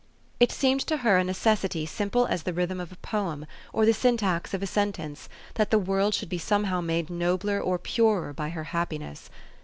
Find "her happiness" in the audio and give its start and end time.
8.49-9.29